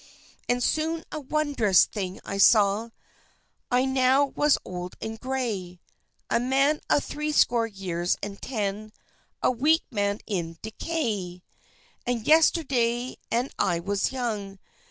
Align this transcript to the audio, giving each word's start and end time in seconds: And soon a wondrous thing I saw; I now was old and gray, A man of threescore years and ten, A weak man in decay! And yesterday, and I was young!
And 0.49 0.63
soon 0.63 1.03
a 1.11 1.19
wondrous 1.19 1.85
thing 1.85 2.19
I 2.25 2.39
saw; 2.39 2.89
I 3.69 3.85
now 3.85 4.25
was 4.25 4.57
old 4.65 4.95
and 4.99 5.19
gray, 5.19 5.79
A 6.27 6.39
man 6.39 6.81
of 6.89 7.03
threescore 7.03 7.67
years 7.67 8.17
and 8.23 8.41
ten, 8.41 8.93
A 9.43 9.51
weak 9.51 9.83
man 9.91 10.19
in 10.25 10.57
decay! 10.63 11.43
And 12.07 12.25
yesterday, 12.25 13.17
and 13.29 13.53
I 13.59 13.79
was 13.79 14.11
young! 14.11 14.57